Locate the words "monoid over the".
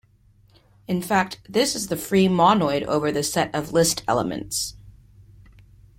2.27-3.21